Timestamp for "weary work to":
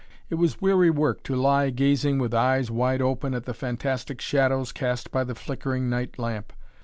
0.59-1.35